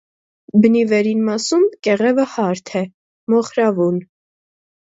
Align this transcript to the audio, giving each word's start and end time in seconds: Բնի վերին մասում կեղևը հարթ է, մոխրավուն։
Բնի 0.61 0.79
վերին 0.93 1.21
մասում 1.27 1.67
կեղևը 1.89 2.27
հարթ 2.33 2.73
է, 2.81 2.83
մոխրավուն։ 3.35 4.05